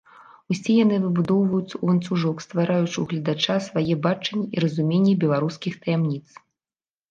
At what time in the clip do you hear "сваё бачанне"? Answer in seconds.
3.67-4.45